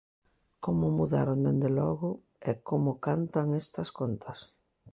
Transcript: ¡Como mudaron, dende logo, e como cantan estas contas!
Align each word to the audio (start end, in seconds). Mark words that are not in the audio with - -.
¡Como 0.63 0.85
mudaron, 0.97 1.39
dende 1.45 1.69
logo, 1.79 2.09
e 2.49 2.51
como 2.67 2.91
cantan 3.05 3.47
estas 3.63 3.89
contas! 3.99 4.37